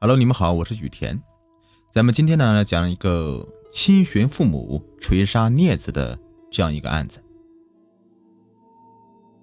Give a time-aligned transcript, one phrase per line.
[0.00, 1.20] Hello，你们好，我是雨田。
[1.90, 6.16] 咱们今天呢来讲一个亲寻父母锤杀孽子的
[6.52, 7.18] 这样一个案子。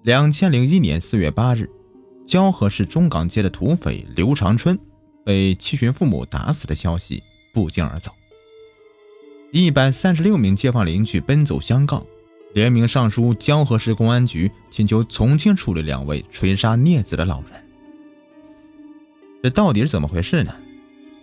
[0.04, 1.70] 两千零一年四月八日，
[2.26, 4.80] 蛟河市中港街的土匪刘长春
[5.26, 7.22] 被亲寻父母打死的消息
[7.54, 8.14] 不胫而走。
[9.52, 12.06] 一百三十六名街坊邻居奔走相告，
[12.54, 17.65] 联名上书蛟河市公安局，请求从轻处理两位锤杀孽子的老人。
[19.46, 20.52] 这到底是怎么回事呢？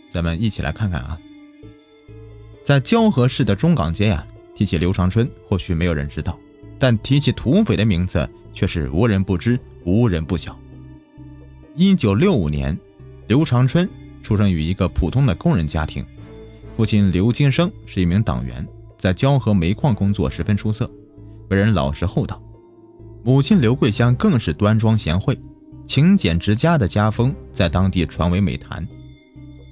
[0.09, 1.19] 咱们一起来看看啊。
[2.62, 4.24] 在蛟河市的中港街呀，
[4.55, 6.38] 提起刘长春，或许没有人知道，
[6.78, 10.56] 但提起土匪的名字，却是无人不知，无人不晓。
[11.74, 12.78] 一九六五年，
[13.27, 13.91] 刘长春
[14.23, 16.06] 出生于一个普通的工人家庭，
[16.77, 18.64] 父亲刘金生是一名党员，
[18.97, 20.89] 在蛟河煤矿工作十分出色，
[21.50, 22.41] 为人老实厚道。
[23.25, 25.36] 母亲刘桂香更是端庄贤惠。
[25.86, 28.86] 勤俭持家的家风在当地传为美谈。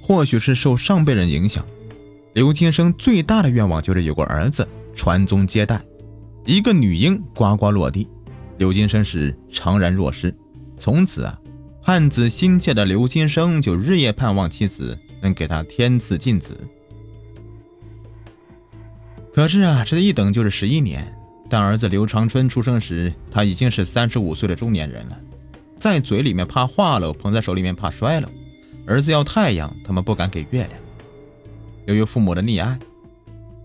[0.00, 1.64] 或许是受上辈人影响，
[2.34, 5.80] 刘金生最大的愿望就是有个儿子传宗接代，
[6.44, 8.08] 一个女婴呱呱落地。
[8.58, 10.34] 刘金生是怅然若失。
[10.76, 11.38] 从此啊，
[11.82, 16.56] 盼子心切的刘金生就日夜盼望妻子能给他天赐进子。
[19.32, 21.16] 可是啊，这一等就是十一年。
[21.48, 25.20] 但儿子刘长春出生时，他已经是三十五岁的中年人了。
[25.80, 28.30] 在嘴里面怕化了，捧在手里面怕摔了。
[28.86, 30.72] 儿子要太阳，他们不敢给月亮。
[31.86, 32.78] 由于父母的溺爱，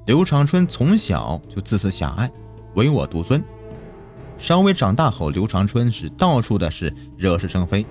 [0.06, 2.32] 刘长春从小就自私狭隘，
[2.76, 3.44] 唯我独尊。
[4.38, 7.86] 稍微长大后，刘长春是到处的是惹是生非，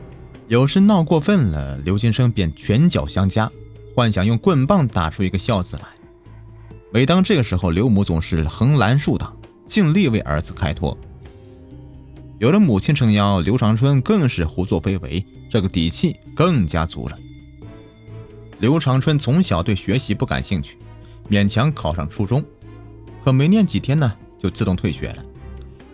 [0.48, 3.50] 有时闹过分了，刘金生便拳脚相加，
[3.94, 5.82] 幻想用棍棒打出一个孝子来。
[6.90, 9.36] 每当这个时候，刘母总是横拦竖挡，
[9.66, 10.96] 尽力为儿子开脱。
[12.44, 17.18] 有了母亲撑腰，刘长春更是胡作非为，这个底气更加足了。
[18.58, 20.76] 刘长春从小对学习不感兴趣，
[21.30, 22.44] 勉强考上初中，
[23.24, 25.24] 可没念几天呢，就自动退学了，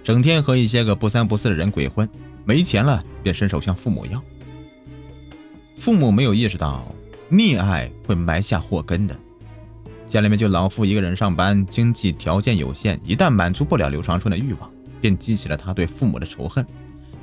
[0.03, 2.11] 整天和一些个不三不四的人鬼混，
[2.45, 4.21] 没钱了便伸手向父母要。
[5.79, 6.93] 父母没有意识到
[7.31, 9.17] 溺爱会埋下祸根的，
[10.05, 14.69] 家里面就老父一个人上班，经济条件有限，一旦满足不了刘长春的欲望。
[15.01, 16.67] 便激起了他对父母的仇恨，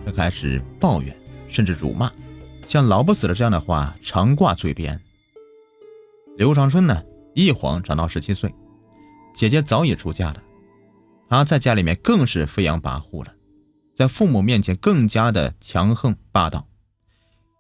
[0.06, 1.16] 他开始抱怨，
[1.48, 2.12] 甚至辱骂，
[2.66, 5.00] 像“老不死了”这样的话常挂嘴边。
[6.36, 8.54] 刘长春呢，一晃长到十七岁，
[9.34, 10.44] 姐姐早已出嫁了，
[11.30, 13.34] 他在家里面更是飞扬跋扈了，
[13.94, 16.68] 在父母面前更加的强横霸道。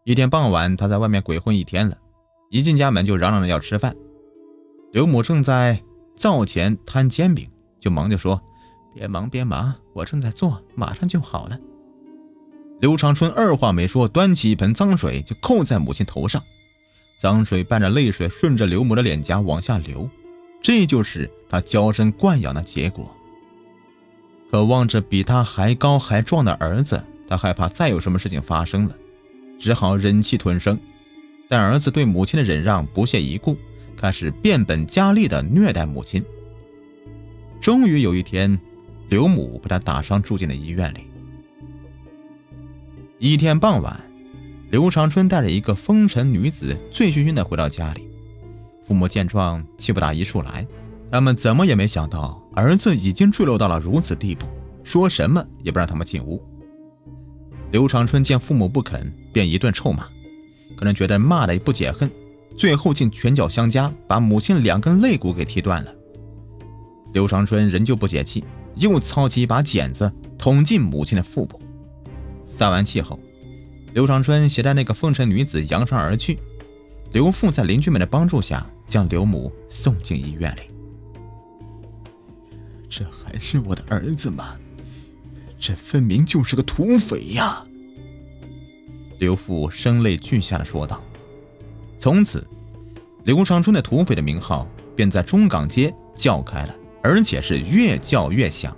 [0.03, 1.97] 一天傍晚，他在外面鬼混一天了，
[2.49, 3.95] 一进家门就嚷嚷着要吃饭。
[4.93, 5.83] 刘母正在
[6.15, 7.49] 灶前摊煎饼，
[7.79, 8.41] 就忙着说。
[8.97, 11.59] 别忙，别忙，我正在做，马上就好了。
[12.79, 16.41] 刘长春二话没说，端起一盆脏水就扣在母亲头上，
[17.15, 20.09] 脏水伴着泪水顺着刘母的脸颊往下流，
[20.63, 23.15] 这就是他娇生惯养的结果。
[24.49, 28.95] 可望着比他还高还壮的儿子，他害怕再有什么事情发生了，
[29.59, 30.79] 只好忍气吞声。
[31.47, 33.55] 但儿子对母亲的忍让不屑一顾，
[33.95, 36.25] 开始变本加厉地虐待母亲。
[37.61, 38.59] 终于有一天。
[39.09, 40.99] 刘母被他打伤，住进了医院里。
[43.19, 43.99] 一天傍晚，
[44.69, 48.09] 刘长春带着一个风尘女子醉醺醺的回到家里。
[48.85, 50.67] 父母见状，气不打一处来。
[51.09, 54.45] 他们怎么也没想到，儿子已经坠落到了如此地步，
[54.83, 56.43] 说什么也不让他们进屋。
[57.71, 60.05] 刘长春见父母不肯，便一顿臭骂，
[60.75, 62.11] 可能觉得骂的不解恨，
[62.57, 65.91] 最后竟拳脚相加，把母亲两根肋骨给踢断了。
[67.13, 68.43] 刘长春仍旧不解气。
[68.77, 71.59] 又操起一把剪子捅进母亲的腹部，
[72.43, 73.19] 撒完气后，
[73.93, 76.39] 刘长春携带那个风尘女子扬长而去。
[77.13, 80.61] 刘父在邻居们的帮助下，将刘母送进医院里。
[82.89, 84.55] 这还是我的儿子吗？
[85.57, 87.65] 这分明就是个土匪呀！
[89.19, 91.03] 刘父声泪俱下的说道。
[91.97, 92.47] 从此，
[93.23, 96.75] 刘长春的土匪的名号便在中港街叫开了。
[97.07, 98.75] 而且是越叫越响，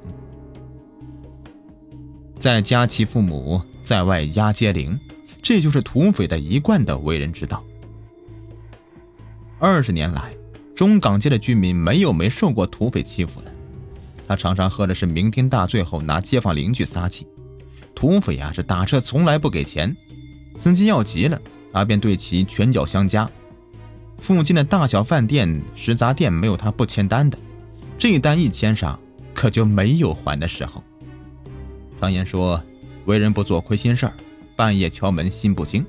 [2.38, 5.00] 在家欺父母，在外压街铃，
[5.42, 7.66] 这就是土匪的一贯的为人之道。
[9.58, 10.31] 二十年来，
[10.76, 13.52] 中港街的居民没有没受过土匪欺负的。
[14.28, 17.26] 他常常喝的是酩酊大醉后，拿街坊邻居撒气。
[17.96, 19.98] 土匪啊，是打车从来不给钱，
[20.56, 21.42] 司机要急了，
[21.74, 23.28] 他便对其拳脚相加。
[24.20, 27.36] 附近的大小饭店、食杂店没有他不签单的。
[28.00, 28.98] 这单一签上，
[29.34, 30.81] 可就没有还的时候。
[32.00, 32.63] 常言说，
[33.04, 34.13] 为人不做亏心事儿，
[34.56, 35.86] 半夜敲门心不惊。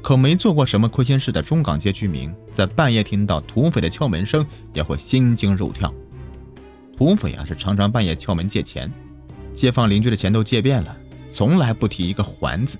[0.00, 5.92] 可没做过什么亏心事的中港街居民，在半夜听到土匪的敲门声，也会心惊肉跳。
[6.96, 8.90] 土匪啊，是常常半夜敲门借钱，
[9.52, 10.96] 街坊邻居的钱都借遍了，
[11.28, 12.78] 从来不提一个还字。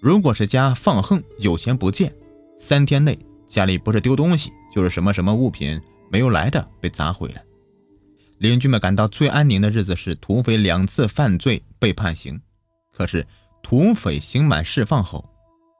[0.00, 2.12] 如果是家放横有钱不借，
[2.58, 7.42] 三天内家里不是丢东西，就是什么什么物品没有来的被砸毁了。
[8.38, 12.40] 邻居们感到最安宁的日子是土匪两次犯罪被判刑，
[12.92, 13.26] 可是
[13.62, 15.28] 土匪刑满释放后，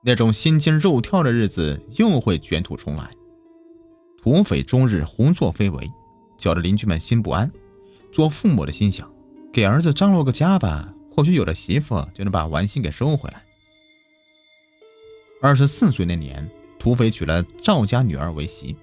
[0.03, 3.09] 那种心惊肉跳的日子又会卷土重来。
[4.21, 5.89] 土匪终日胡作非为，
[6.37, 7.49] 搅得邻居们心不安。
[8.11, 9.09] 做父母的心想，
[9.53, 13.41] 给儿子张罗个家吧，或许有了媳妇就能把玩心给收回来。
[15.41, 18.75] 二十四岁那年，土匪娶了赵家女儿为媳，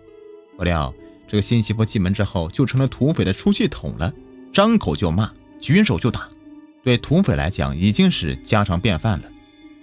[0.57, 0.95] 不料。
[1.29, 4.13] 这个新媳妇进门之后，就成了土匪的出气筒了，
[4.53, 6.29] 张口就骂，举手就打，
[6.85, 9.25] 对土匪来讲已经是家常便饭了。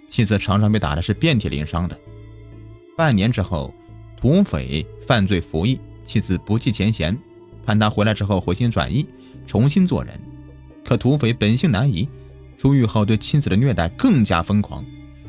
[0.07, 1.99] 妻子常常被打的是遍体鳞伤的。
[2.95, 3.73] 半年之后，
[4.15, 7.17] 土匪犯罪服役，妻子不计前嫌，
[7.65, 9.05] 盼他回来之后回心转意，
[9.45, 10.17] 重新做人。
[10.85, 12.07] 可土匪本性难移，
[12.57, 14.85] 出狱后对妻子的虐待更加疯狂，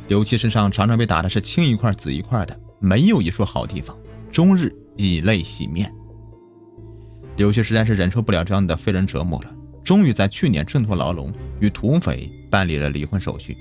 [0.07, 3.99] 刘七身上常常被打的是青一块紫一块的，没有一处好地方，
[4.31, 5.93] 终日以泪洗面。
[7.37, 13.57] 刘七实在是忍受不了这样的非人折磨了，终于在去年挣脱牢笼，与土匪办理了离婚手续。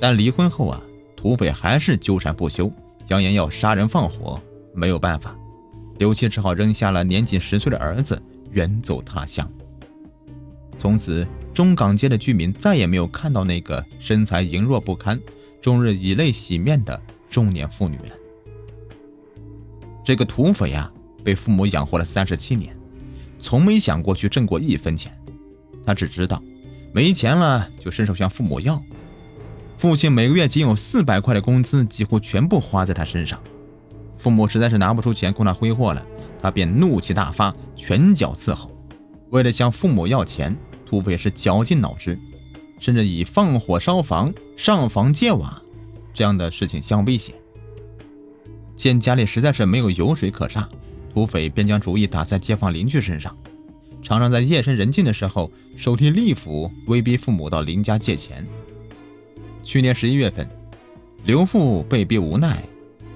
[0.00, 0.82] 但离婚后啊，
[1.14, 2.70] 土匪还是纠缠不休，
[3.08, 4.40] 扬言要杀人放火。
[4.74, 5.34] 没有办法，
[5.98, 8.20] 刘七只好扔下了年仅十岁的儿子，
[8.50, 9.50] 远走他乡。
[10.76, 15.18] 从此，中港街的居民再也没有看到那个身材羸弱不堪、
[15.62, 18.10] 终日以泪洗面的中年妇女了。
[20.04, 20.92] 这个土匪呀。
[21.26, 22.72] 被父母养活了三十七年，
[23.36, 25.12] 从没想过去挣过一分钱。
[25.84, 26.40] 他只知道
[26.92, 28.80] 没钱了就伸手向父母要。
[29.76, 33.42] 父亲每个月仅有四百块的工资，几乎全部花在他身上。
[34.16, 36.06] 父母实在是拿不出钱供他挥霍了，
[36.40, 38.70] 他便怒气大发，拳脚伺候。
[39.30, 40.56] 为了向父母要钱，
[40.86, 42.16] 土匪是绞尽脑汁，
[42.78, 45.60] 甚至以放火烧房、上房揭瓦
[46.14, 47.34] 这样的事情相威胁。
[48.76, 50.68] 见家里实在是没有油水可榨。
[51.16, 53.34] 土匪便将主意打在街坊邻居身上，
[54.02, 58.46] 常常在夜深人静的时候手提利斧威逼父母到邻家借钱。
[59.62, 60.46] 去年十一月份，
[61.24, 62.62] 刘父被逼无奈，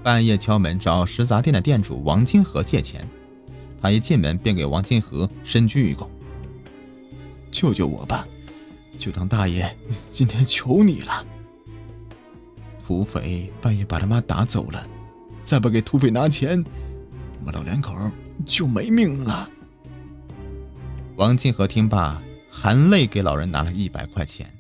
[0.02, 3.06] 半夜敲门找食杂店的店主王金河借钱。
[3.82, 6.08] 他一进门便给王金河深鞠一躬
[7.52, 8.26] ：“救救我吧，
[8.96, 9.76] 就当大爷
[10.08, 11.26] 今天求你了。”
[12.82, 14.88] 土匪半夜把他妈打走了，
[15.44, 16.64] 再不给土匪拿钱。
[17.40, 17.94] 我们老两口
[18.44, 19.50] 就没命了。
[21.16, 24.52] 王金和听罢，含泪给老人拿了一百块钱。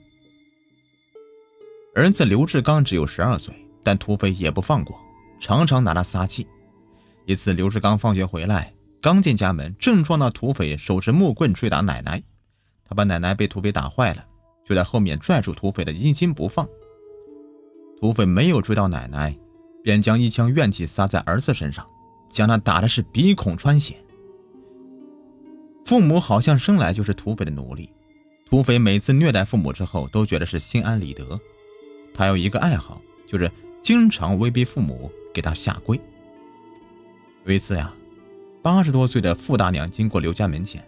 [1.94, 4.98] 儿子刘志刚只有十二岁，但土匪也不放过，
[5.40, 6.46] 常常拿他撒气。
[7.26, 12.22] 一次，刘志刚放学回来，刚进家门，正撞到土匪手持木棍追打奶奶，
[12.84, 14.24] 他把奶奶被土匪打坏了，
[14.64, 16.66] 就在后面拽住土匪的衣襟不放。
[18.00, 19.36] 土匪没有追到奶奶，
[19.82, 21.86] 便将一腔怨气撒在儿子身上。
[22.30, 23.96] 将他打的是鼻孔穿血。
[25.84, 27.90] 父母好像生来就是土匪的奴隶，
[28.46, 31.38] 土匪每次虐待父母之后，都觉得是心安理得。
[32.14, 33.50] 他有一个爱好，就是
[33.82, 36.00] 经常威逼父母给他下跪。
[37.44, 37.92] 有一次呀，
[38.62, 40.86] 八十多岁的傅大娘经过刘家门前，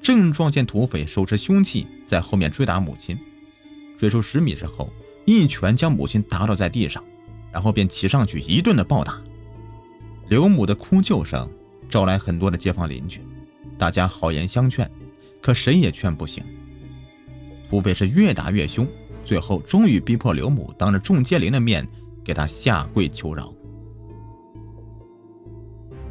[0.00, 3.18] 正撞见土匪手持凶器在后面追打母亲，
[3.96, 4.92] 追出十米之后，
[5.24, 7.02] 一拳将母亲打倒在地上，
[7.50, 9.20] 然后便骑上去一顿的暴打。
[10.26, 11.48] 刘母的哭救声
[11.86, 13.20] 招来很多的街坊邻居，
[13.76, 14.90] 大家好言相劝，
[15.42, 16.42] 可谁也劝不醒。
[17.68, 18.88] 土匪是越打越凶，
[19.22, 21.86] 最后终于逼迫刘母当着众街邻的面
[22.24, 23.52] 给他下跪求饶。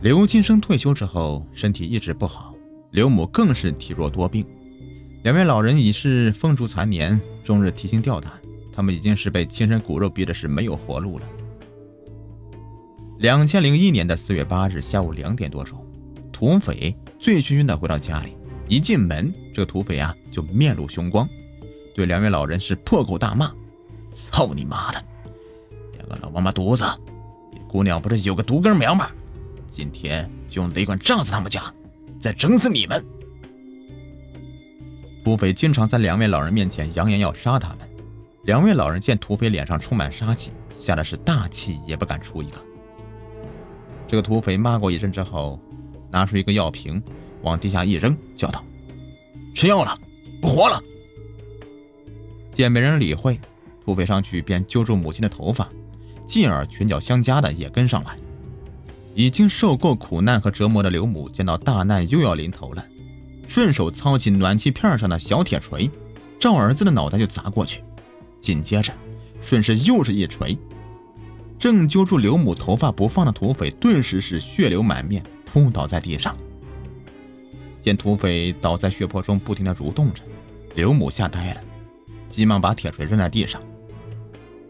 [0.02, 2.54] 刘金生退休之后身体一直不好，
[2.92, 4.46] 刘母更是体弱多病，
[5.24, 8.32] 两位老人已是风烛残年，终日提心吊胆，
[8.72, 11.26] 他们已经是被亲生骨肉逼的是没有活路了。
[13.24, 15.82] 两千零一年的四月八日下午两点多钟，
[16.30, 18.36] 土匪醉醺醺的回到家里，
[18.68, 21.26] 一进门，这个土匪啊就面露凶光，
[21.96, 23.50] 对两位老人是破口大骂
[24.12, 25.02] ：“操你妈的，
[25.94, 26.84] 两个老王八犊子！
[27.54, 29.10] 你姑娘不是有个独根苗吗？
[29.70, 31.74] 今天就用雷管炸死他们家，
[32.20, 33.06] 再整死你们！”
[35.24, 37.90] 土匪经常在两位老人面前扬言要杀他们，
[38.44, 42.58] 两位老人见土匪脸上充满杀气，吓得是大气也不敢出一个。
[44.08, 45.60] 这个土匪骂过一阵之后，
[46.12, 47.02] 拿出一个药瓶，
[47.42, 48.64] 往地下一扔，叫道
[49.56, 49.98] ：“吃药了，
[50.42, 50.82] 不活了！”
[52.54, 53.40] 见没人理会，
[53.84, 55.68] 土匪上去便揪住母亲的头发，
[56.28, 58.18] 继而拳脚相加的也跟上来。
[59.16, 62.86] 已经受够苦难和折磨的刘母见到大难又要临头了，
[63.48, 65.90] 顺手操起暖气片上的小铁锤，
[66.40, 67.84] 照儿子的脑袋就砸过去，
[68.40, 68.94] 紧接着
[69.42, 70.58] 顺势又是一锤。
[71.64, 76.36] 正揪住刘母头发不放的土匪顿时是血流满面，扑倒在地上。
[77.82, 80.22] 见土匪倒在血泊中不停的蠕动着，
[80.76, 81.62] 刘母吓呆了，
[82.30, 83.62] 急忙把铁锤扔在地上。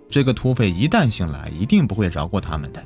[0.07, 2.83] 这个土匪一旦醒来，一定不会饶过他们的。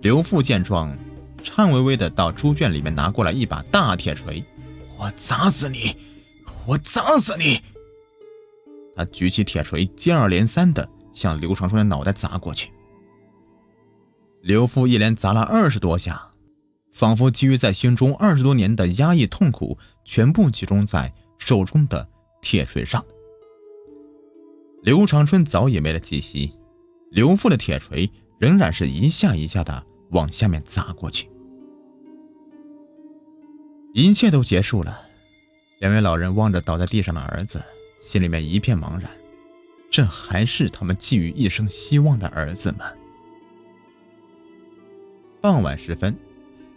[0.00, 0.98] 刘父见状，
[1.44, 4.44] 颤巍巍的到猪圈里面拿过来一把大铁锤，
[4.98, 5.96] 我砸死你！
[6.66, 7.60] 我砸死你！
[8.96, 12.72] 他举起铁锤，接二连三的向刘长春的脑袋砸过去。
[14.42, 16.30] 刘父一连砸了二十多下，
[16.90, 22.08] 仿佛积郁在心中二十多年的压抑痛苦全部集中在手中的
[22.40, 23.04] 铁锤上。
[24.82, 26.52] 刘长春早已没了气息，
[27.10, 29.86] 刘父的铁锤仍然是一下一下的。
[30.10, 31.26] 往下面砸过去，
[33.94, 35.08] 一切都结束了。
[35.80, 37.64] 两位老人望着倒在地上的儿子，
[37.98, 39.10] 心里面一片茫然。
[39.90, 42.84] 这还是他们寄予一生希望的儿子吗？
[45.42, 46.16] 傍晚时分，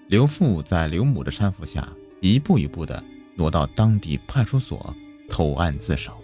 [0.07, 1.87] 刘父在刘母的搀扶下，
[2.19, 3.01] 一步一步的
[3.35, 4.91] 挪到当地派出所
[5.29, 6.19] 投案自首。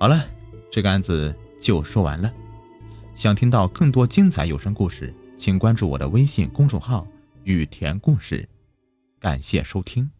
[0.00, 0.28] 好了，
[0.68, 2.34] 这个案子就说完了。
[3.14, 7.06] 想听到更多精彩有声故事，请关注我的微信公众号
[7.44, 8.48] “雨田故事”。
[9.20, 10.10] 感谢收听。